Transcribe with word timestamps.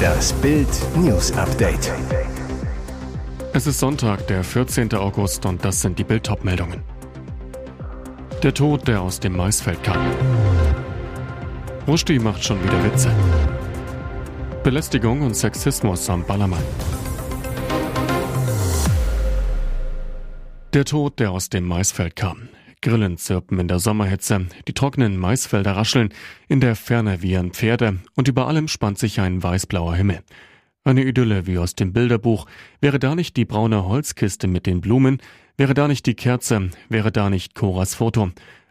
Das 0.00 0.32
Bild 0.34 0.68
News 0.96 1.32
Update. 1.32 1.92
Es 3.52 3.66
ist 3.66 3.78
Sonntag, 3.80 4.26
der 4.28 4.44
14. 4.44 4.94
August 4.94 5.44
und 5.46 5.64
das 5.64 5.82
sind 5.82 5.98
die 5.98 6.04
Bild 6.04 6.28
meldungen 6.44 6.82
Der 8.42 8.54
Tod, 8.54 8.86
der 8.88 9.02
aus 9.02 9.20
dem 9.20 9.36
Maisfeld 9.36 9.82
kam. 9.82 9.98
Rushdie 11.86 12.18
macht 12.18 12.44
schon 12.44 12.62
wieder 12.62 12.84
Witze. 12.84 13.10
Belästigung 14.62 15.22
und 15.22 15.34
Sexismus 15.34 16.08
am 16.08 16.24
Ballermann. 16.24 16.62
Der 20.72 20.84
Tod, 20.84 21.18
der 21.18 21.32
aus 21.32 21.48
dem 21.48 21.66
Maisfeld 21.66 22.14
kam. 22.14 22.48
Grillen 22.82 23.18
zirpen 23.18 23.58
in 23.58 23.68
der 23.68 23.78
Sommerhitze, 23.78 24.46
die 24.66 24.72
trockenen 24.72 25.18
Maisfelder 25.18 25.72
rascheln, 25.72 26.14
in 26.48 26.60
der 26.60 26.76
Ferne 26.76 27.20
wiehern 27.20 27.50
Pferde 27.50 27.98
und 28.14 28.28
über 28.28 28.46
allem 28.46 28.68
spannt 28.68 28.98
sich 28.98 29.20
ein 29.20 29.42
weißblauer 29.42 29.94
Himmel. 29.94 30.20
Eine 30.82 31.04
Idylle 31.04 31.46
wie 31.46 31.58
aus 31.58 31.74
dem 31.74 31.92
Bilderbuch. 31.92 32.46
Wäre 32.80 32.98
da 32.98 33.14
nicht 33.14 33.36
die 33.36 33.44
braune 33.44 33.84
Holzkiste 33.84 34.46
mit 34.46 34.64
den 34.64 34.80
Blumen, 34.80 35.18
wäre 35.58 35.74
da 35.74 35.88
nicht 35.88 36.06
die 36.06 36.14
Kerze, 36.14 36.70
wäre 36.88 37.12
da 37.12 37.28
nicht 37.28 37.54
Coras 37.54 37.94
Foto. 37.94 38.30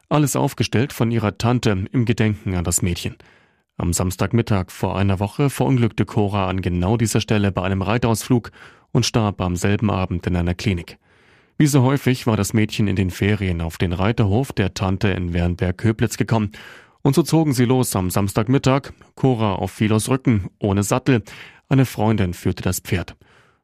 Alles 0.10 0.36
aufgestellt 0.36 0.92
von 0.92 1.12
ihrer 1.12 1.38
Tante 1.38 1.86
im 1.92 2.06
Gedenken 2.06 2.56
an 2.56 2.64
das 2.64 2.82
Mädchen. 2.82 3.16
Am 3.78 3.94
Samstagmittag 3.94 4.72
vor 4.72 4.98
einer 4.98 5.20
Woche 5.20 5.52
verunglückte 5.52 6.06
Cora 6.06 6.50
an 6.50 6.62
genau 6.62 6.98
dieser 6.98 7.22
Stelle 7.22 7.52
bei 7.52 7.62
einem 7.62 7.84
Reitausflug 7.84 8.52
und 8.92 9.06
starb 9.06 9.40
am 9.40 9.56
selben 9.56 9.92
Abend 9.92 10.26
in 10.26 10.36
einer 10.36 10.56
Klinik. 10.56 10.98
Wie 11.62 11.68
so 11.68 11.84
häufig 11.84 12.26
war 12.26 12.38
das 12.38 12.54
Mädchen 12.54 12.88
in 12.88 12.96
den 12.96 13.10
Ferien 13.10 13.60
auf 13.60 13.78
den 13.78 13.92
Reiterhof 13.92 14.54
der 14.54 14.74
Tante 14.74 15.10
in 15.10 15.34
Wernberg-Köblitz 15.34 16.16
gekommen. 16.16 16.54
Und 17.02 17.16
so 17.16 17.22
zogen 17.22 17.52
sie 17.52 17.66
los 17.66 17.94
am 17.98 18.10
Samstagmittag, 18.10 18.94
Cora 19.16 19.56
auf 19.56 19.70
Philos 19.70 20.08
Rücken, 20.08 20.48
ohne 20.60 20.84
Sattel. 20.84 21.22
Eine 21.68 21.84
Freundin 21.84 22.34
führte 22.34 22.64
das 22.64 22.80
Pferd. 22.80 23.18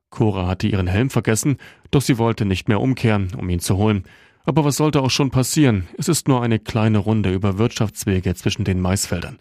Cora 0.09 0.45
hatte 0.45 0.67
ihren 0.67 0.87
Helm 0.87 1.09
vergessen, 1.09 1.55
doch 1.89 2.01
sie 2.01 2.17
wollte 2.17 2.43
nicht 2.43 2.67
mehr 2.67 2.81
umkehren, 2.81 3.31
um 3.37 3.47
ihn 3.47 3.61
zu 3.61 3.77
holen. 3.77 4.03
Aber 4.43 4.65
was 4.65 4.75
sollte 4.75 5.01
auch 5.01 5.09
schon 5.09 5.31
passieren? 5.31 5.87
Es 5.97 6.09
ist 6.09 6.27
nur 6.27 6.43
eine 6.43 6.59
kleine 6.59 6.97
Runde 6.97 7.33
über 7.33 7.57
Wirtschaftswege 7.57 8.35
zwischen 8.35 8.65
den 8.65 8.81
Maisfeldern. 8.81 9.39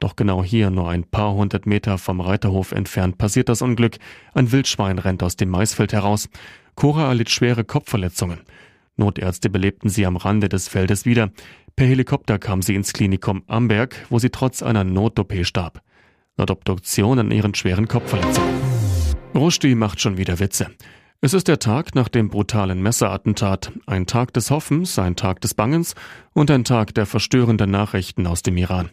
Doch 0.00 0.16
genau 0.16 0.42
hier, 0.42 0.70
nur 0.70 0.90
ein 0.90 1.04
paar 1.04 1.32
hundert 1.34 1.66
Meter 1.66 1.98
vom 1.98 2.20
Reiterhof 2.20 2.72
entfernt, 2.72 3.18
passiert 3.18 3.48
das 3.48 3.62
Unglück. 3.62 3.98
Ein 4.32 4.50
Wildschwein 4.50 4.98
rennt 4.98 5.22
aus 5.22 5.36
dem 5.36 5.50
Maisfeld 5.50 5.92
heraus. 5.92 6.28
Cora 6.74 7.08
erlitt 7.08 7.30
schwere 7.30 7.64
Kopfverletzungen. 7.64 8.40
Notärzte 8.96 9.50
belebten 9.50 9.90
sie 9.90 10.06
am 10.06 10.16
Rande 10.16 10.48
des 10.48 10.68
Feldes 10.68 11.04
wieder. 11.04 11.30
Per 11.76 11.86
Helikopter 11.86 12.38
kam 12.38 12.62
sie 12.62 12.74
ins 12.74 12.92
Klinikum 12.92 13.42
Amberg, 13.46 14.06
wo 14.10 14.18
sie 14.18 14.30
trotz 14.30 14.62
einer 14.62 14.84
Not-OP 14.84 15.32
starb. 15.44 15.82
Laut 16.36 16.50
Obduktion 16.50 17.18
an 17.18 17.30
ihren 17.30 17.54
schweren 17.54 17.88
Kopfverletzungen. 17.88 18.54
Rushdie 19.34 19.74
macht 19.74 20.00
schon 20.00 20.16
wieder 20.16 20.38
Witze. 20.38 20.68
Es 21.20 21.32
ist 21.32 21.48
der 21.48 21.58
Tag 21.58 21.94
nach 21.94 22.08
dem 22.08 22.28
brutalen 22.28 22.82
Messerattentat, 22.82 23.72
ein 23.86 24.06
Tag 24.06 24.32
des 24.34 24.50
Hoffens, 24.50 24.98
ein 24.98 25.16
Tag 25.16 25.40
des 25.40 25.54
Bangens 25.54 25.94
und 26.34 26.50
ein 26.50 26.64
Tag 26.64 26.94
der 26.94 27.06
verstörenden 27.06 27.70
Nachrichten 27.70 28.26
aus 28.26 28.42
dem 28.42 28.56
Iran. 28.56 28.90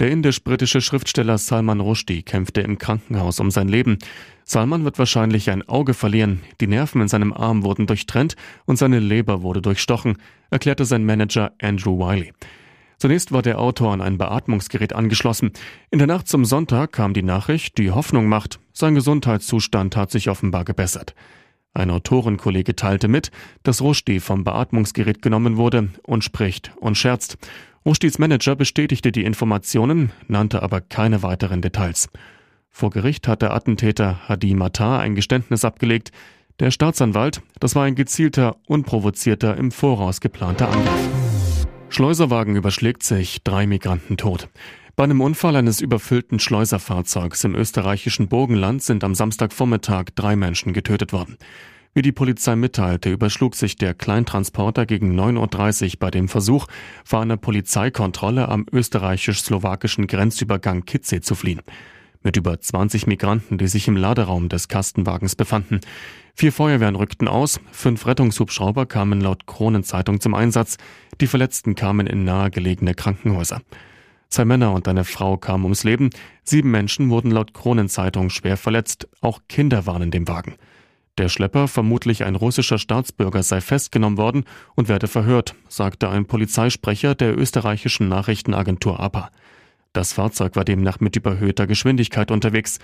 Der 0.00 0.10
indisch-britische 0.10 0.80
Schriftsteller 0.80 1.38
Salman 1.38 1.78
Rushdie 1.78 2.24
kämpfte 2.24 2.62
im 2.62 2.78
Krankenhaus 2.78 3.38
um 3.38 3.52
sein 3.52 3.68
Leben. 3.68 3.98
Salman 4.44 4.84
wird 4.84 4.98
wahrscheinlich 4.98 5.50
ein 5.50 5.68
Auge 5.68 5.94
verlieren, 5.94 6.40
die 6.60 6.66
Nerven 6.66 7.00
in 7.00 7.06
seinem 7.06 7.32
Arm 7.32 7.62
wurden 7.62 7.86
durchtrennt 7.86 8.34
und 8.64 8.76
seine 8.76 8.98
Leber 8.98 9.42
wurde 9.42 9.62
durchstochen, 9.62 10.18
erklärte 10.50 10.84
sein 10.84 11.06
Manager 11.06 11.52
Andrew 11.62 11.96
Wiley. 11.96 12.32
Zunächst 12.98 13.30
war 13.30 13.42
der 13.42 13.60
Autor 13.60 13.92
an 13.92 14.00
ein 14.00 14.18
Beatmungsgerät 14.18 14.94
angeschlossen. 14.94 15.52
In 15.92 15.98
der 15.98 16.08
Nacht 16.08 16.26
zum 16.26 16.44
Sonntag 16.44 16.90
kam 16.90 17.14
die 17.14 17.22
Nachricht, 17.22 17.78
die 17.78 17.92
Hoffnung 17.92 18.26
macht, 18.26 18.58
sein 18.72 18.96
Gesundheitszustand 18.96 19.96
hat 19.96 20.10
sich 20.10 20.28
offenbar 20.28 20.64
gebessert. 20.64 21.14
Ein 21.72 21.90
Autorenkollege 21.90 22.74
teilte 22.74 23.06
mit, 23.06 23.30
dass 23.62 23.80
Rushdie 23.80 24.20
vom 24.20 24.42
Beatmungsgerät 24.42 25.22
genommen 25.22 25.56
wurde 25.56 25.90
und 26.02 26.24
spricht 26.24 26.72
und 26.80 26.96
scherzt. 26.96 27.36
Rushdies 27.86 28.18
Manager 28.18 28.56
bestätigte 28.56 29.12
die 29.12 29.24
Informationen, 29.24 30.10
nannte 30.26 30.62
aber 30.62 30.80
keine 30.80 31.22
weiteren 31.22 31.60
Details. 31.60 32.08
Vor 32.70 32.88
Gericht 32.88 33.28
hat 33.28 33.42
der 33.42 33.52
Attentäter 33.52 34.26
Hadi 34.26 34.54
Matar 34.54 35.00
ein 35.00 35.14
Geständnis 35.14 35.66
abgelegt. 35.66 36.10
Der 36.60 36.70
Staatsanwalt, 36.70 37.42
das 37.60 37.74
war 37.74 37.84
ein 37.84 37.94
gezielter, 37.94 38.56
unprovozierter, 38.66 39.58
im 39.58 39.70
Voraus 39.70 40.22
geplanter 40.22 40.70
Angriff. 40.70 41.66
Schleuserwagen 41.90 42.56
überschlägt 42.56 43.02
sich, 43.02 43.44
drei 43.44 43.66
Migranten 43.66 44.16
tot. 44.16 44.48
Bei 44.96 45.04
einem 45.04 45.20
Unfall 45.20 45.54
eines 45.54 45.82
überfüllten 45.82 46.38
Schleuserfahrzeugs 46.38 47.44
im 47.44 47.54
österreichischen 47.54 48.28
Burgenland 48.28 48.82
sind 48.82 49.04
am 49.04 49.14
Samstagvormittag 49.14 50.06
drei 50.14 50.36
Menschen 50.36 50.72
getötet 50.72 51.12
worden. 51.12 51.36
Wie 51.96 52.02
die 52.02 52.10
Polizei 52.10 52.56
mitteilte, 52.56 53.08
überschlug 53.12 53.54
sich 53.54 53.76
der 53.76 53.94
Kleintransporter 53.94 54.84
gegen 54.84 55.18
9.30 55.18 55.84
Uhr 55.84 55.98
bei 56.00 56.10
dem 56.10 56.26
Versuch, 56.26 56.66
vor 57.04 57.20
einer 57.20 57.36
Polizeikontrolle 57.36 58.48
am 58.48 58.66
österreichisch-slowakischen 58.72 60.08
Grenzübergang 60.08 60.84
Kitze 60.86 61.20
zu 61.20 61.36
fliehen. 61.36 61.62
Mit 62.24 62.36
über 62.36 62.60
20 62.60 63.06
Migranten, 63.06 63.58
die 63.58 63.68
sich 63.68 63.86
im 63.86 63.96
Laderaum 63.96 64.48
des 64.48 64.66
Kastenwagens 64.66 65.36
befanden. 65.36 65.78
Vier 66.34 66.50
Feuerwehren 66.50 66.96
rückten 66.96 67.28
aus, 67.28 67.60
fünf 67.70 68.06
Rettungshubschrauber 68.08 68.86
kamen 68.86 69.20
laut 69.20 69.46
Kronenzeitung 69.46 70.20
zum 70.20 70.34
Einsatz, 70.34 70.78
die 71.20 71.28
Verletzten 71.28 71.76
kamen 71.76 72.08
in 72.08 72.24
nahegelegene 72.24 72.94
Krankenhäuser. 72.94 73.62
Zwei 74.30 74.44
Männer 74.44 74.72
und 74.72 74.88
eine 74.88 75.04
Frau 75.04 75.36
kamen 75.36 75.62
ums 75.62 75.84
Leben, 75.84 76.10
sieben 76.42 76.72
Menschen 76.72 77.10
wurden 77.10 77.30
laut 77.30 77.54
Kronenzeitung 77.54 78.30
schwer 78.30 78.56
verletzt, 78.56 79.06
auch 79.20 79.42
Kinder 79.48 79.86
waren 79.86 80.02
in 80.02 80.10
dem 80.10 80.26
Wagen. 80.26 80.56
Der 81.16 81.28
Schlepper, 81.28 81.68
vermutlich 81.68 82.24
ein 82.24 82.34
russischer 82.34 82.76
Staatsbürger, 82.76 83.44
sei 83.44 83.60
festgenommen 83.60 84.18
worden 84.18 84.44
und 84.74 84.88
werde 84.88 85.06
verhört, 85.06 85.54
sagte 85.68 86.08
ein 86.08 86.26
Polizeisprecher 86.26 87.14
der 87.14 87.38
österreichischen 87.38 88.08
Nachrichtenagentur 88.08 88.98
APA. 88.98 89.30
Das 89.92 90.12
Fahrzeug 90.12 90.56
war 90.56 90.64
demnach 90.64 90.98
mit 90.98 91.14
überhöhter 91.14 91.68
Geschwindigkeit 91.68 92.32
unterwegs. 92.32 92.80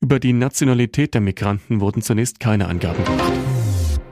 Über 0.00 0.18
die 0.18 0.32
Nationalität 0.32 1.12
der 1.12 1.20
Migranten 1.20 1.80
wurden 1.80 2.00
zunächst 2.00 2.40
keine 2.40 2.68
Angaben 2.68 3.04
gemacht. 3.04 3.32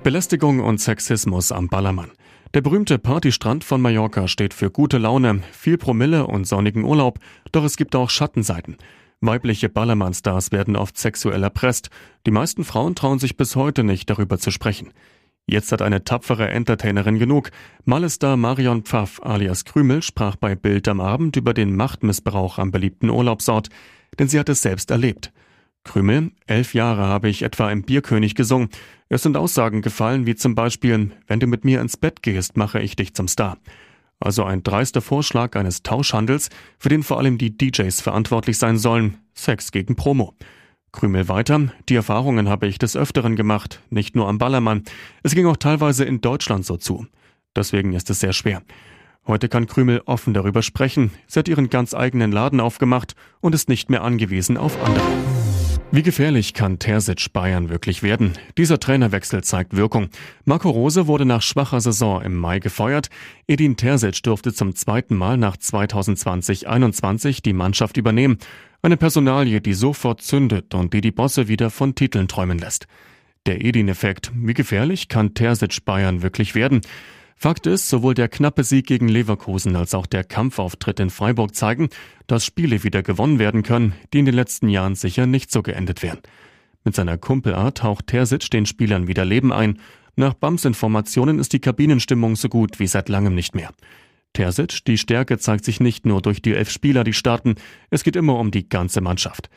Belästigung 0.03 0.60
und 0.60 0.78
Sexismus 0.78 1.50
am 1.50 1.69
Ballermann. 1.69 2.10
Der 2.53 2.60
berühmte 2.60 2.99
Partystrand 2.99 3.65
von 3.65 3.81
Mallorca 3.81 4.28
steht 4.28 4.53
für 4.53 4.71
gute 4.71 4.99
Laune, 4.99 5.43
viel 5.53 5.78
Promille 5.78 6.27
und 6.27 6.47
sonnigen 6.47 6.84
Urlaub, 6.84 7.21
doch 7.53 7.65
es 7.65 7.78
gibt 7.78 7.97
auch 7.97 8.10
Schattenseiten. 8.10 8.77
Weibliche 9.22 9.69
Ballermann-Stars 9.69 10.50
werden 10.50 10.75
oft 10.75 10.99
sexuell 10.99 11.44
erpresst. 11.44 11.91
Die 12.27 12.33
meisten 12.33 12.65
Frauen 12.65 12.97
trauen 12.97 13.21
sich 13.21 13.37
bis 13.37 13.55
heute 13.55 13.84
nicht, 13.84 14.10
darüber 14.10 14.37
zu 14.38 14.50
sprechen. 14.50 14.93
Jetzt 15.47 15.71
hat 15.71 15.81
eine 15.81 16.03
tapfere 16.03 16.49
Entertainerin 16.49 17.21
genug. 17.21 17.50
Malestar 17.84 18.37
Marion 18.37 18.83
Pfaff 18.83 19.21
alias 19.22 19.65
Krümel 19.65 20.03
sprach 20.03 20.34
bei 20.34 20.56
Bild 20.56 20.88
am 20.88 21.00
Abend 21.00 21.37
über 21.37 21.55
den 21.55 21.77
Machtmissbrauch 21.77 22.59
am 22.59 22.72
beliebten 22.72 23.10
Urlaubsort, 23.10 23.69
denn 24.19 24.27
sie 24.28 24.41
hat 24.41 24.49
es 24.49 24.60
selbst 24.60 24.91
erlebt. 24.91 25.33
Krümel, 25.84 26.33
elf 26.47 26.75
Jahre 26.75 27.03
habe 27.03 27.28
ich 27.28 27.43
etwa 27.43 27.71
im 27.71 27.83
Bierkönig 27.83 28.34
gesungen. 28.34 28.71
Es 29.09 29.22
sind 29.22 29.37
Aussagen 29.37 29.83
gefallen 29.83 30.27
wie 30.27 30.34
zum 30.34 30.56
Beispiel, 30.56 31.12
wenn 31.28 31.39
du 31.39 31.47
mit 31.47 31.65
mir 31.65 31.81
ins 31.81 31.97
Bett 31.97 32.22
gehst, 32.22 32.56
mache 32.56 32.81
ich 32.81 32.97
dich 32.97 33.15
zum 33.15 33.28
Star. 33.28 33.56
Also 34.22 34.44
ein 34.44 34.62
dreister 34.62 35.03
Vorschlag 35.03 35.56
eines 35.56 35.83
Tauschhandels, 35.83 36.49
für 36.78 36.88
den 36.88 37.03
vor 37.03 37.19
allem 37.19 37.38
die 37.38 37.56
DJs 37.56 38.00
verantwortlich 38.00 38.56
sein 38.56 38.78
sollen. 38.78 39.19
Sex 39.34 39.72
gegen 39.72 39.97
Promo. 39.97 40.34
Krümel 40.93 41.28
weiter. 41.28 41.72
Die 41.88 41.97
Erfahrungen 41.97 42.49
habe 42.49 42.69
ich 42.69 42.78
des 42.78 42.97
Öfteren 42.97 43.34
gemacht, 43.34 43.81
nicht 43.91 44.15
nur 44.15 44.28
am 44.28 44.38
Ballermann. 44.38 44.84
Es 45.22 45.34
ging 45.34 45.47
auch 45.47 45.56
teilweise 45.56 46.05
in 46.05 46.21
Deutschland 46.21 46.65
so 46.65 46.77
zu. 46.77 47.06
Deswegen 47.56 47.94
ist 47.94 48.10
es 48.10 48.21
sehr 48.21 48.33
schwer. 48.33 48.62
Heute 49.27 49.49
kann 49.49 49.66
Krümel 49.66 50.03
offen 50.05 50.34
darüber 50.34 50.62
sprechen. 50.62 51.10
Sie 51.27 51.39
hat 51.39 51.49
ihren 51.49 51.71
ganz 51.71 51.94
eigenen 51.94 52.31
Laden 52.31 52.60
aufgemacht 52.60 53.15
und 53.41 53.54
ist 53.54 53.69
nicht 53.69 53.91
mehr 53.91 54.03
angewiesen 54.03 54.57
auf 54.57 54.80
andere. 54.83 55.41
Wie 55.94 56.03
gefährlich 56.03 56.54
kann 56.54 56.78
Terzic 56.78 57.34
Bayern 57.34 57.68
wirklich 57.68 58.03
werden? 58.03 58.33
Dieser 58.56 58.80
Trainerwechsel 58.80 59.44
zeigt 59.44 59.77
Wirkung. 59.77 60.09
Marco 60.47 60.71
Rose 60.71 61.06
wurde 61.06 61.27
nach 61.27 61.42
schwacher 61.42 61.83
Saison 61.83 62.22
im 62.22 62.34
Mai 62.34 62.60
gefeuert. 62.60 63.10
Edin 63.47 63.77
Terzic 63.77 64.22
durfte 64.22 64.54
zum 64.54 64.74
zweiten 64.74 65.15
Mal 65.15 65.36
nach 65.36 65.59
2020-21 65.59 67.42
die 67.42 67.53
Mannschaft 67.53 67.98
übernehmen. 67.98 68.39
Eine 68.80 68.97
Personalie, 68.97 69.60
die 69.60 69.74
sofort 69.74 70.22
zündet 70.22 70.74
und 70.74 70.94
die 70.94 71.03
die 71.03 71.10
Bosse 71.10 71.48
wieder 71.48 71.68
von 71.68 71.95
Titeln 71.95 72.27
träumen 72.27 72.56
lässt. 72.56 72.86
Der 73.45 73.62
Edin-Effekt. 73.62 74.33
Wie 74.34 74.54
gefährlich 74.54 75.09
kann 75.09 75.34
Terzic 75.34 75.84
Bayern 75.84 76.22
wirklich 76.22 76.54
werden? 76.54 76.80
Fakt 77.37 77.67
ist, 77.67 77.89
sowohl 77.89 78.15
der 78.15 78.29
knappe 78.29 78.65
Sieg 78.65 78.87
gegen 78.87 79.09
Leverkusen 79.09 79.75
als 79.77 79.95
auch 79.95 80.07
der 80.07 80.25
Kampfauftritt 80.25 81.01
in 81.01 81.11
Freiburg 81.11 81.55
zeigen, 81.55 81.89
dass 82.27 82.45
Spiele 82.45 82.84
wieder 82.84 83.03
gewonnen 83.03 83.39
werden 83.39 83.63
können, 83.63 83.95
die 84.13 84.21
in 84.21 84.27
den 84.27 84.34
letzten 84.34 84.69
Jahren 84.69 84.95
sicher 84.95 85.27
nicht 85.27 85.51
so 85.51 85.63
geendet 85.63 86.03
wären. 86.03 86.21
Mit 86.84 86.95
seiner 86.95 87.19
Kumpelart 87.19 87.83
haucht 87.83 88.09
Terzic 88.09 88.51
den 88.51 88.67
Spielern 88.67 89.07
wieder 89.07 89.25
Leben 89.25 89.53
ein. 89.53 89.79
Nach 90.17 90.34
Bams 90.34 90.65
Informationen 90.65 91.39
ist 91.39 91.53
die 91.53 91.61
Kabinenstimmung 91.61 92.37
so 92.37 92.49
gut 92.49 92.79
wie 92.79 92.87
seit 92.87 93.09
langem 93.09 93.34
nicht 93.34 93.55
mehr. 93.55 93.71
Terzic, 94.33 94.84
die 94.84 94.99
Stärke 94.99 95.39
zeigt 95.39 95.65
sich 95.65 95.81
nicht 95.81 96.07
nur 96.07 96.23
durch 96.23 96.43
die 96.43 96.55
elf 96.55 96.71
Spieler, 96.71 97.05
die 97.05 97.13
starten, 97.13 97.57
es 97.91 98.03
geht 98.03 98.17
immer 98.17 98.39
um 98.39 98.51
die 98.51 98.69
ganze 98.69 99.01
Mannschaft. 99.01 99.51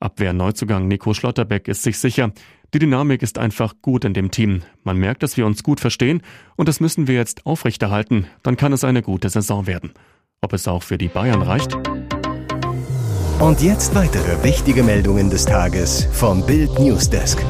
Abwehr-Neuzugang 0.00 0.88
Nico 0.88 1.14
Schlotterbeck 1.14 1.68
ist 1.68 1.82
sich 1.82 1.98
sicher, 1.98 2.32
die 2.72 2.78
Dynamik 2.78 3.22
ist 3.22 3.38
einfach 3.38 3.74
gut 3.82 4.04
in 4.04 4.14
dem 4.14 4.30
Team. 4.30 4.62
Man 4.82 4.96
merkt, 4.96 5.22
dass 5.22 5.36
wir 5.36 5.46
uns 5.46 5.62
gut 5.62 5.80
verstehen 5.80 6.22
und 6.56 6.68
das 6.68 6.80
müssen 6.80 7.06
wir 7.06 7.14
jetzt 7.14 7.46
aufrechterhalten, 7.46 8.26
dann 8.42 8.56
kann 8.56 8.72
es 8.72 8.84
eine 8.84 9.02
gute 9.02 9.28
Saison 9.28 9.66
werden. 9.66 9.92
Ob 10.40 10.52
es 10.52 10.66
auch 10.66 10.82
für 10.82 10.96
die 10.96 11.08
Bayern 11.08 11.42
reicht? 11.42 11.76
Und 13.40 13.62
jetzt 13.62 13.94
weitere 13.94 14.42
wichtige 14.42 14.82
Meldungen 14.82 15.30
des 15.30 15.44
Tages 15.46 16.06
vom 16.12 16.44
Bild 16.46 16.78
Newsdesk. 16.78 17.44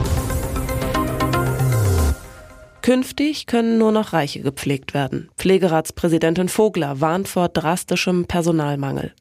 Künftig 2.82 3.46
können 3.46 3.78
nur 3.78 3.92
noch 3.92 4.12
Reiche 4.12 4.40
gepflegt 4.40 4.94
werden. 4.94 5.28
Pflegeratspräsidentin 5.36 6.48
Vogler 6.48 7.00
warnt 7.00 7.28
vor 7.28 7.48
drastischem 7.48 8.24
Personalmangel. 8.24 9.12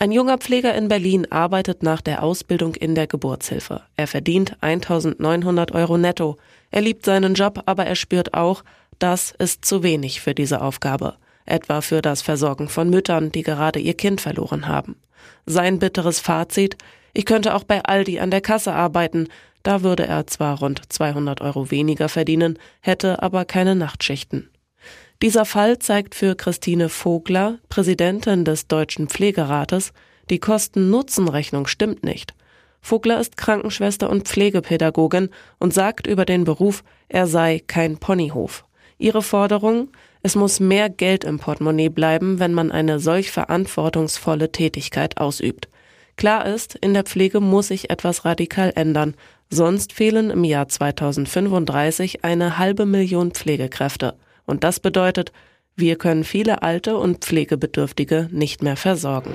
Ein 0.00 0.12
junger 0.12 0.38
Pfleger 0.38 0.76
in 0.76 0.86
Berlin 0.86 1.26
arbeitet 1.32 1.82
nach 1.82 2.00
der 2.00 2.22
Ausbildung 2.22 2.76
in 2.76 2.94
der 2.94 3.08
Geburtshilfe. 3.08 3.82
Er 3.96 4.06
verdient 4.06 4.56
1900 4.60 5.72
Euro 5.72 5.98
netto. 5.98 6.36
Er 6.70 6.82
liebt 6.82 7.04
seinen 7.04 7.34
Job, 7.34 7.64
aber 7.66 7.84
er 7.84 7.96
spürt 7.96 8.32
auch, 8.32 8.62
das 9.00 9.32
ist 9.38 9.64
zu 9.64 9.82
wenig 9.82 10.20
für 10.20 10.36
diese 10.36 10.60
Aufgabe. 10.60 11.16
Etwa 11.46 11.80
für 11.80 12.00
das 12.00 12.22
Versorgen 12.22 12.68
von 12.68 12.90
Müttern, 12.90 13.32
die 13.32 13.42
gerade 13.42 13.80
ihr 13.80 13.94
Kind 13.94 14.20
verloren 14.20 14.68
haben. 14.68 14.94
Sein 15.46 15.80
bitteres 15.80 16.20
Fazit, 16.20 16.76
ich 17.12 17.24
könnte 17.24 17.56
auch 17.56 17.64
bei 17.64 17.82
Aldi 17.82 18.20
an 18.20 18.30
der 18.30 18.40
Kasse 18.40 18.72
arbeiten, 18.72 19.26
da 19.64 19.82
würde 19.82 20.06
er 20.06 20.28
zwar 20.28 20.60
rund 20.60 20.80
200 20.92 21.40
Euro 21.40 21.72
weniger 21.72 22.08
verdienen, 22.08 22.56
hätte 22.80 23.20
aber 23.20 23.44
keine 23.44 23.74
Nachtschichten. 23.74 24.48
Dieser 25.20 25.44
Fall 25.44 25.78
zeigt 25.78 26.14
für 26.14 26.36
Christine 26.36 26.88
Vogler, 26.88 27.58
Präsidentin 27.68 28.44
des 28.44 28.68
Deutschen 28.68 29.08
Pflegerates, 29.08 29.92
die 30.30 30.38
Kosten-Nutzen-Rechnung 30.38 31.66
stimmt 31.66 32.04
nicht. 32.04 32.34
Vogler 32.80 33.20
ist 33.20 33.36
Krankenschwester 33.36 34.08
und 34.08 34.28
Pflegepädagogin 34.28 35.30
und 35.58 35.74
sagt 35.74 36.06
über 36.06 36.24
den 36.24 36.44
Beruf, 36.44 36.84
er 37.08 37.26
sei 37.26 37.60
kein 37.66 37.98
Ponyhof. 37.98 38.64
Ihre 38.98 39.22
Forderung, 39.22 39.88
es 40.22 40.36
muss 40.36 40.60
mehr 40.60 40.88
Geld 40.88 41.24
im 41.24 41.38
Portemonnaie 41.38 41.88
bleiben, 41.88 42.38
wenn 42.38 42.54
man 42.54 42.70
eine 42.70 43.00
solch 43.00 43.32
verantwortungsvolle 43.32 44.52
Tätigkeit 44.52 45.18
ausübt. 45.18 45.68
Klar 46.16 46.46
ist, 46.46 46.76
in 46.76 46.94
der 46.94 47.04
Pflege 47.04 47.40
muss 47.40 47.68
sich 47.68 47.90
etwas 47.90 48.24
radikal 48.24 48.72
ändern, 48.74 49.14
Sonst 49.50 49.94
fehlen 49.94 50.28
im 50.28 50.44
Jahr 50.44 50.68
2035 50.68 52.22
eine 52.22 52.58
halbe 52.58 52.84
Million 52.84 53.30
Pflegekräfte. 53.30 54.14
Und 54.48 54.64
das 54.64 54.80
bedeutet, 54.80 55.30
wir 55.76 55.96
können 55.96 56.24
viele 56.24 56.62
alte 56.62 56.96
und 56.96 57.24
Pflegebedürftige 57.24 58.28
nicht 58.32 58.62
mehr 58.62 58.76
versorgen. 58.76 59.32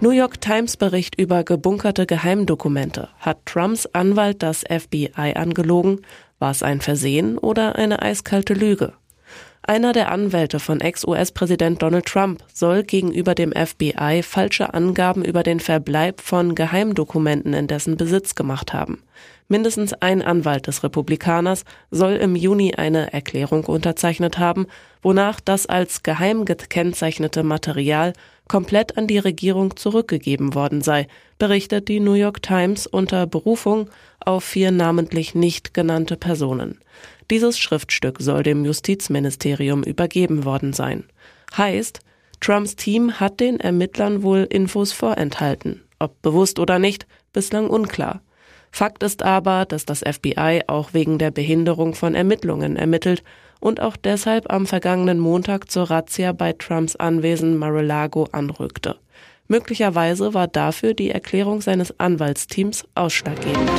New 0.00 0.12
York 0.12 0.40
Times 0.40 0.78
Bericht 0.78 1.18
über 1.20 1.44
gebunkerte 1.44 2.06
Geheimdokumente. 2.06 3.08
Hat 3.18 3.44
Trumps 3.44 3.86
Anwalt 3.86 4.42
das 4.42 4.60
FBI 4.60 5.34
angelogen? 5.34 6.00
War 6.38 6.52
es 6.52 6.62
ein 6.62 6.80
Versehen 6.80 7.36
oder 7.36 7.76
eine 7.76 8.00
eiskalte 8.00 8.54
Lüge? 8.54 8.94
Einer 9.62 9.92
der 9.92 10.10
Anwälte 10.10 10.58
von 10.58 10.80
Ex-US-Präsident 10.80 11.82
Donald 11.82 12.06
Trump 12.06 12.42
soll 12.52 12.82
gegenüber 12.82 13.34
dem 13.34 13.52
FBI 13.52 14.22
falsche 14.22 14.72
Angaben 14.72 15.24
über 15.24 15.42
den 15.42 15.60
Verbleib 15.60 16.20
von 16.20 16.54
Geheimdokumenten 16.54 17.52
in 17.52 17.66
dessen 17.66 17.96
Besitz 17.96 18.34
gemacht 18.34 18.72
haben. 18.72 19.02
Mindestens 19.50 19.92
ein 19.94 20.22
Anwalt 20.22 20.68
des 20.68 20.84
Republikaners 20.84 21.64
soll 21.90 22.12
im 22.12 22.36
Juni 22.36 22.76
eine 22.76 23.12
Erklärung 23.12 23.64
unterzeichnet 23.64 24.38
haben, 24.38 24.68
wonach 25.02 25.40
das 25.40 25.66
als 25.66 26.04
geheim 26.04 26.44
gekennzeichnete 26.44 27.42
Material 27.42 28.12
komplett 28.46 28.96
an 28.96 29.08
die 29.08 29.18
Regierung 29.18 29.76
zurückgegeben 29.76 30.54
worden 30.54 30.82
sei, 30.82 31.08
berichtet 31.40 31.88
die 31.88 31.98
New 31.98 32.12
York 32.12 32.42
Times 32.42 32.86
unter 32.86 33.26
Berufung 33.26 33.90
auf 34.24 34.44
vier 34.44 34.70
namentlich 34.70 35.34
nicht 35.34 35.74
genannte 35.74 36.16
Personen. 36.16 36.78
Dieses 37.28 37.58
Schriftstück 37.58 38.20
soll 38.20 38.44
dem 38.44 38.64
Justizministerium 38.64 39.82
übergeben 39.82 40.44
worden 40.44 40.72
sein. 40.72 41.02
Heißt, 41.56 41.98
Trumps 42.40 42.76
Team 42.76 43.18
hat 43.18 43.40
den 43.40 43.58
Ermittlern 43.58 44.22
wohl 44.22 44.46
Infos 44.48 44.92
vorenthalten. 44.92 45.82
Ob 45.98 46.22
bewusst 46.22 46.60
oder 46.60 46.78
nicht, 46.78 47.08
bislang 47.32 47.68
unklar. 47.68 48.22
Fakt 48.70 49.02
ist 49.02 49.22
aber, 49.22 49.64
dass 49.64 49.84
das 49.84 50.00
FBI 50.00 50.62
auch 50.66 50.94
wegen 50.94 51.18
der 51.18 51.30
Behinderung 51.30 51.94
von 51.94 52.14
Ermittlungen 52.14 52.76
ermittelt 52.76 53.22
und 53.60 53.80
auch 53.80 53.96
deshalb 53.96 54.50
am 54.52 54.66
vergangenen 54.66 55.18
Montag 55.18 55.70
zur 55.70 55.90
Razzia 55.90 56.32
bei 56.32 56.52
Trumps 56.52 56.96
Anwesen 56.96 57.56
Mar-a-Lago 57.56 58.28
anrückte. 58.32 58.96
Möglicherweise 59.48 60.32
war 60.32 60.46
dafür 60.46 60.94
die 60.94 61.10
Erklärung 61.10 61.60
seines 61.60 61.98
Anwaltsteams 61.98 62.84
ausschlaggebend. 62.94 63.70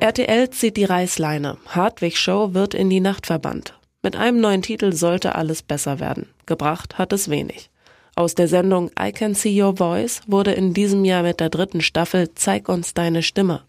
RTL 0.00 0.48
zieht 0.50 0.76
die 0.76 0.84
Reißleine. 0.84 1.58
Hartwig 1.66 2.16
Show 2.16 2.54
wird 2.54 2.72
in 2.72 2.88
die 2.88 3.00
Nacht 3.00 3.26
verbannt. 3.26 3.74
Mit 4.02 4.16
einem 4.16 4.40
neuen 4.40 4.62
Titel 4.62 4.92
sollte 4.92 5.34
alles 5.34 5.62
besser 5.62 6.00
werden. 6.00 6.28
Gebracht 6.46 6.98
hat 6.98 7.12
es 7.12 7.28
wenig. 7.28 7.68
Aus 8.18 8.34
der 8.34 8.48
Sendung 8.48 8.90
I 9.00 9.12
Can 9.12 9.34
See 9.34 9.62
Your 9.62 9.76
Voice 9.76 10.22
wurde 10.26 10.50
in 10.50 10.74
diesem 10.74 11.04
Jahr 11.04 11.22
mit 11.22 11.38
der 11.38 11.50
dritten 11.50 11.80
Staffel 11.80 12.34
Zeig 12.34 12.68
uns 12.68 12.92
deine 12.92 13.22
Stimme. 13.22 13.62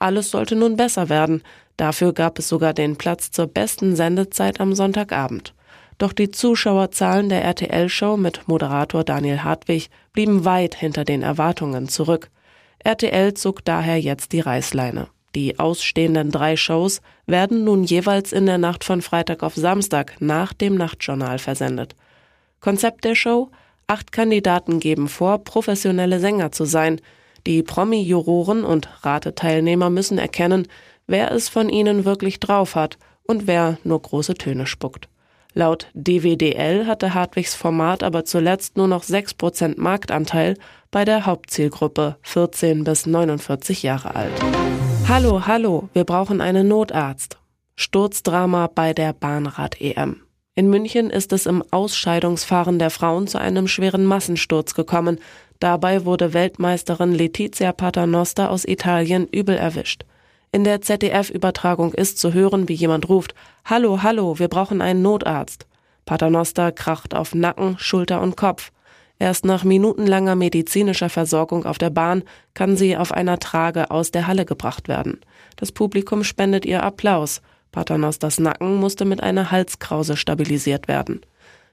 Alles 0.00 0.32
sollte 0.32 0.56
nun 0.56 0.76
besser 0.76 1.08
werden. 1.08 1.44
Dafür 1.76 2.12
gab 2.12 2.40
es 2.40 2.48
sogar 2.48 2.74
den 2.74 2.96
Platz 2.96 3.30
zur 3.30 3.46
besten 3.46 3.94
Sendezeit 3.94 4.58
am 4.58 4.74
Sonntagabend. 4.74 5.54
Doch 5.98 6.12
die 6.12 6.32
Zuschauerzahlen 6.32 7.28
der 7.28 7.44
RTL-Show 7.44 8.16
mit 8.16 8.48
Moderator 8.48 9.04
Daniel 9.04 9.44
Hartwig 9.44 9.88
blieben 10.12 10.44
weit 10.44 10.74
hinter 10.74 11.04
den 11.04 11.22
Erwartungen 11.22 11.88
zurück. 11.88 12.28
RTL 12.80 13.34
zog 13.34 13.64
daher 13.64 14.00
jetzt 14.00 14.32
die 14.32 14.40
Reißleine. 14.40 15.06
Die 15.36 15.60
ausstehenden 15.60 16.32
drei 16.32 16.56
Shows 16.56 17.02
werden 17.26 17.62
nun 17.62 17.84
jeweils 17.84 18.32
in 18.32 18.46
der 18.46 18.58
Nacht 18.58 18.82
von 18.82 19.00
Freitag 19.00 19.44
auf 19.44 19.54
Samstag 19.54 20.16
nach 20.18 20.52
dem 20.52 20.74
Nachtjournal 20.74 21.38
versendet. 21.38 21.94
Konzept 22.58 23.04
der 23.04 23.14
Show? 23.14 23.50
Acht 23.86 24.12
Kandidaten 24.12 24.80
geben 24.80 25.08
vor, 25.08 25.38
professionelle 25.44 26.20
Sänger 26.20 26.52
zu 26.52 26.64
sein. 26.64 27.00
Die 27.46 27.62
Promi-Juroren 27.62 28.64
und 28.64 28.88
Rateteilnehmer 29.04 29.90
müssen 29.90 30.18
erkennen, 30.18 30.68
wer 31.06 31.32
es 31.32 31.48
von 31.48 31.68
ihnen 31.68 32.04
wirklich 32.04 32.40
drauf 32.40 32.74
hat 32.74 32.98
und 33.24 33.46
wer 33.46 33.78
nur 33.84 34.00
große 34.00 34.34
Töne 34.34 34.66
spuckt. 34.66 35.08
Laut 35.54 35.88
DWDL 35.92 36.86
hatte 36.86 37.12
Hartwigs 37.12 37.54
Format 37.54 38.02
aber 38.02 38.24
zuletzt 38.24 38.78
nur 38.78 38.88
noch 38.88 39.04
6% 39.04 39.74
Marktanteil 39.78 40.56
bei 40.90 41.04
der 41.04 41.26
Hauptzielgruppe 41.26 42.16
14 42.22 42.84
bis 42.84 43.04
49 43.04 43.82
Jahre 43.82 44.14
alt. 44.14 44.32
Hallo, 45.08 45.46
hallo, 45.46 45.90
wir 45.92 46.04
brauchen 46.04 46.40
einen 46.40 46.68
Notarzt. 46.68 47.38
Sturzdrama 47.76 48.68
bei 48.68 48.94
der 48.94 49.12
Bahnrad-EM. 49.12 50.21
In 50.54 50.68
München 50.68 51.08
ist 51.08 51.32
es 51.32 51.46
im 51.46 51.64
Ausscheidungsfahren 51.70 52.78
der 52.78 52.90
Frauen 52.90 53.26
zu 53.26 53.38
einem 53.38 53.68
schweren 53.68 54.04
Massensturz 54.04 54.74
gekommen. 54.74 55.18
Dabei 55.60 56.04
wurde 56.04 56.34
Weltmeisterin 56.34 57.12
Letizia 57.12 57.72
Paternoster 57.72 58.50
aus 58.50 58.66
Italien 58.66 59.26
übel 59.28 59.56
erwischt. 59.56 60.04
In 60.50 60.64
der 60.64 60.82
ZDF-Übertragung 60.82 61.94
ist 61.94 62.18
zu 62.18 62.34
hören, 62.34 62.68
wie 62.68 62.74
jemand 62.74 63.08
ruft, 63.08 63.34
Hallo, 63.64 64.02
hallo, 64.02 64.38
wir 64.38 64.48
brauchen 64.48 64.82
einen 64.82 65.00
Notarzt. 65.00 65.66
Paternoster 66.04 66.70
kracht 66.70 67.14
auf 67.14 67.34
Nacken, 67.34 67.78
Schulter 67.78 68.20
und 68.20 68.36
Kopf. 68.36 68.72
Erst 69.18 69.46
nach 69.46 69.64
minutenlanger 69.64 70.36
medizinischer 70.36 71.08
Versorgung 71.08 71.64
auf 71.64 71.78
der 71.78 71.90
Bahn 71.90 72.24
kann 72.52 72.76
sie 72.76 72.98
auf 72.98 73.12
einer 73.12 73.38
Trage 73.38 73.90
aus 73.90 74.10
der 74.10 74.26
Halle 74.26 74.44
gebracht 74.44 74.86
werden. 74.86 75.20
Das 75.56 75.72
Publikum 75.72 76.24
spendet 76.24 76.66
ihr 76.66 76.82
Applaus. 76.82 77.40
Paternosters 77.72 78.38
Nacken 78.38 78.76
musste 78.76 79.04
mit 79.04 79.22
einer 79.22 79.50
Halskrause 79.50 80.16
stabilisiert 80.16 80.86
werden. 80.86 81.22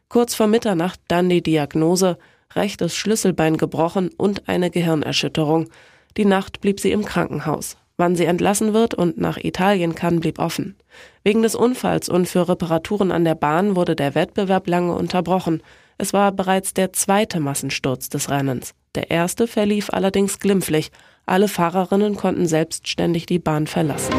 Kurz 0.08 0.34
vor 0.34 0.48
Mitternacht 0.48 1.00
dann 1.08 1.30
die 1.30 1.44
Diagnose, 1.44 2.18
rechtes 2.56 2.96
Schlüsselbein 2.96 3.58
gebrochen 3.58 4.10
und 4.18 4.50
eine 4.50 4.72
Gehirnerschütterung. 4.72 5.70
Die 6.18 6.26
Nacht 6.26 6.62
blieb 6.62 6.80
sie 6.80 6.92
im 6.92 7.06
Krankenhaus. 7.06 7.78
Wann 7.98 8.16
sie 8.16 8.26
entlassen 8.26 8.74
wird 8.74 8.94
und 8.94 9.18
nach 9.18 9.38
Italien 9.38 9.94
kann, 9.94 10.22
blieb 10.22 10.40
offen. 10.40 10.78
Wegen 11.24 11.44
des 11.44 11.54
Unfalls 11.54 12.08
und 12.08 12.28
für 12.28 12.48
Reparaturen 12.48 13.12
an 13.12 13.26
der 13.26 13.36
Bahn 13.36 13.76
wurde 13.76 13.96
der 13.96 14.16
Wettbewerb 14.16 14.68
lange 14.68 14.96
unterbrochen. 14.96 15.62
Es 15.98 16.14
war 16.14 16.32
bereits 16.32 16.74
der 16.74 16.94
zweite 16.94 17.42
Massensturz 17.42 18.08
des 18.08 18.30
Rennens. 18.30 18.74
Der 18.96 19.12
erste 19.12 19.48
verlief 19.48 19.90
allerdings 19.92 20.40
glimpflich. 20.40 20.92
Alle 21.30 21.48
Fahrerinnen 21.48 22.16
konnten 22.16 22.48
selbstständig 22.48 23.28
die 23.28 23.38
Bahn 23.38 23.68
verlassen. 23.68 24.16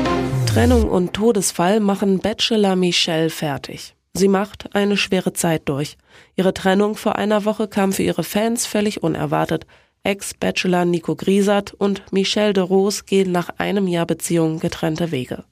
Trennung 0.47 0.88
und 0.88 1.12
Todesfall 1.12 1.81
machen 1.81 2.21
Bachelor 2.21 2.76
Michelle 2.76 3.31
fertig. 3.31 3.97
Sie 4.14 4.29
macht 4.29 4.76
eine 4.76 4.97
schwere 4.97 5.33
Zeit 5.33 5.69
durch. 5.69 5.97
Ihre 6.37 6.55
Trennung 6.55 6.95
vor 6.95 7.17
einer 7.17 7.45
Woche 7.45 7.67
kam 7.67 7.93
für 7.93 8.05
ihre 8.05 8.23
Fans 8.23 8.64
völlig 8.64 9.02
unerwartet. 9.02 9.67
Ex-Bachelor 10.05 10.85
Nico 10.85 11.17
Griesert 11.17 11.75
und 11.75 12.12
Michelle 12.12 12.52
de 12.52 12.62
Rose 12.62 13.02
gehen 13.05 13.33
nach 13.33 13.50
einem 13.59 13.88
Jahr 13.88 14.07
Beziehung 14.07 14.61
getrennte 14.61 15.11
Wege. 15.11 15.43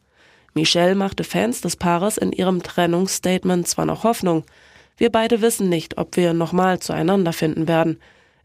Michelle 0.55 0.95
machte 0.95 1.25
Fans 1.25 1.61
des 1.61 1.75
Paares 1.75 2.19
in 2.19 2.31
ihrem 2.31 2.63
Trennungsstatement 2.63 3.67
zwar 3.67 3.85
noch 3.85 4.05
Hoffnung, 4.05 4.45
Wir 4.97 5.11
beide 5.11 5.43
wissen 5.43 5.69
nicht, 5.69 5.97
ob 5.97 6.17
wir 6.17 6.35
nochmal 6.35 6.81
zueinander 6.81 7.33
finden 7.33 7.69
werden. 7.69 7.99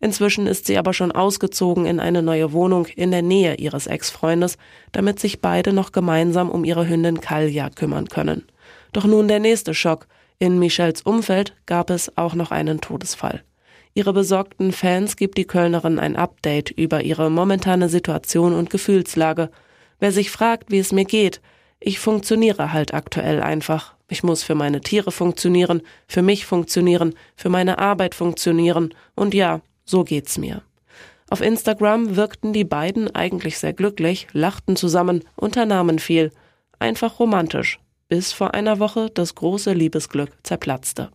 Inzwischen 0.03 0.47
ist 0.47 0.65
sie 0.65 0.77
aber 0.77 0.93
schon 0.93 1.13
ausgezogen 1.13 1.85
in 1.85 2.01
eine 2.01 2.21
neue 2.21 2.51
Wohnung 2.51 2.87
in 2.87 3.11
der 3.11 3.21
Nähe 3.21 3.55
ihres 3.55 3.87
Ex-Freundes, 3.87 4.57
damit 4.91 5.17
sich 5.17 5.39
beide 5.39 5.71
noch 5.71 5.93
gemeinsam 5.93 6.49
um 6.49 6.65
ihre 6.65 6.89
Hündin 6.89 7.21
Kalja 7.21 7.69
kümmern 7.69 8.09
können. 8.09 8.43
Doch 8.91 9.05
nun 9.05 9.29
der 9.29 9.39
nächste 9.39 9.73
Schock. 9.73 10.07
In 10.39 10.59
Michels 10.59 11.03
Umfeld 11.03 11.55
gab 11.67 11.89
es 11.89 12.17
auch 12.17 12.35
noch 12.35 12.51
einen 12.51 12.81
Todesfall. 12.81 13.45
Ihre 13.93 14.11
besorgten 14.11 14.73
Fans 14.73 15.15
gibt 15.15 15.37
die 15.37 15.47
Kölnerin 15.47 15.99
ein 15.99 16.17
Update 16.17 16.69
über 16.71 17.01
ihre 17.01 17.31
momentane 17.31 17.87
Situation 17.87 18.53
und 18.53 18.69
Gefühlslage. 18.69 19.51
Wer 20.01 20.11
sich 20.11 20.31
fragt, 20.31 20.69
wie 20.69 20.79
es 20.79 20.91
mir 20.91 21.05
geht, 21.05 21.39
ich 21.79 21.99
funktioniere 21.99 22.73
halt 22.73 22.93
aktuell 22.93 23.41
einfach. 23.41 23.93
Ich 24.09 24.21
muss 24.21 24.43
für 24.43 24.55
meine 24.55 24.81
Tiere 24.81 25.13
funktionieren, 25.13 25.81
für 26.09 26.21
mich 26.21 26.45
funktionieren, 26.45 27.13
für 27.37 27.47
meine 27.47 27.79
Arbeit 27.79 28.15
funktionieren 28.15 28.93
und 29.15 29.33
ja, 29.33 29.61
so 29.85 30.03
geht's 30.03 30.37
mir. 30.37 30.61
Auf 31.29 31.41
Instagram 31.41 32.15
wirkten 32.15 32.53
die 32.53 32.63
beiden 32.63 33.13
eigentlich 33.15 33.57
sehr 33.57 33.73
glücklich, 33.73 34.27
lachten 34.33 34.75
zusammen, 34.75 35.23
unternahmen 35.35 35.99
viel. 35.99 36.31
Einfach 36.79 37.19
romantisch, 37.19 37.79
bis 38.07 38.33
vor 38.33 38.53
einer 38.53 38.79
Woche 38.79 39.09
das 39.13 39.35
große 39.35 39.73
Liebesglück 39.73 40.29
zerplatzte. 40.43 41.09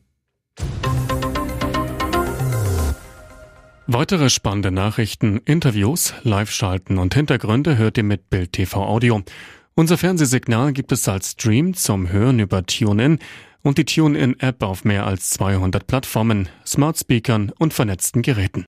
Weitere 3.86 4.28
spannende 4.28 4.70
Nachrichten, 4.70 5.40
Interviews, 5.46 6.12
Live-Schalten 6.22 6.98
und 6.98 7.14
Hintergründe 7.14 7.78
hört 7.78 7.96
ihr 7.96 8.04
mit 8.04 8.28
Bild 8.28 8.52
TV 8.52 8.84
Audio. 8.84 9.22
Unser 9.74 9.96
Fernsehsignal 9.96 10.72
gibt 10.72 10.92
es 10.92 11.08
als 11.08 11.30
Stream 11.30 11.72
zum 11.72 12.10
Hören 12.10 12.38
über 12.40 12.66
TuneIn 12.66 13.18
und 13.62 13.78
die 13.78 13.84
TuneIn-App 13.84 14.62
auf 14.62 14.84
mehr 14.84 15.06
als 15.06 15.30
200 15.30 15.86
Plattformen, 15.86 16.48
Smart 16.66 16.98
Speakern 16.98 17.52
und 17.58 17.74
vernetzten 17.74 18.22
Geräten. 18.22 18.56